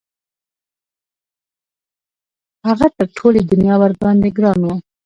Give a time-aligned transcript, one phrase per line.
[2.67, 4.75] هغه تر ټولې دنیا ورباندې ګران وو.